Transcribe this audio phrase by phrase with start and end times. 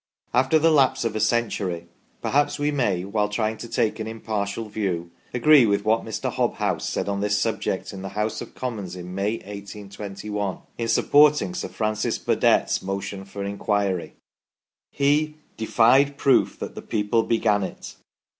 [0.33, 1.85] After the lapse of a century,
[2.23, 6.31] perhaps we may, while trying to take an impartial view, agree with what Mr.
[6.31, 10.57] Hobhouse said on this subject in the House of Commons in May, 1 82 1,
[10.79, 14.15] in supporting Sir Francis Burdett's motion for an inquiry:
[14.91, 17.95] He" defied proof that the people began it.